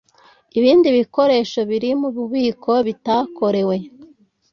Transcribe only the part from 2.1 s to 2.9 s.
bubiko